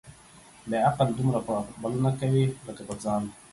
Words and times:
بې 0.69 0.77
عقل 0.87 1.07
دومره 1.17 1.39
په 1.47 1.53
بل 1.81 1.93
نه 2.05 2.11
کوي، 2.19 2.43
لکه 2.67 2.81
په 2.87 2.93
ځان. 3.03 3.23